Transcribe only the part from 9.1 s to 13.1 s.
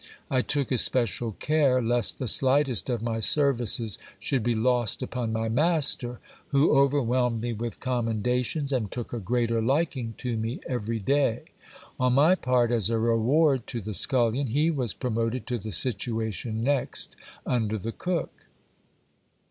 a greater liking to me every day. On my part, as a